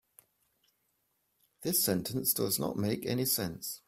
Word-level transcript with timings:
This 1.61 1.83
sentence 1.83 2.33
does 2.33 2.57
not 2.57 2.75
make 2.75 3.05
any 3.05 3.25
sense. 3.25 3.79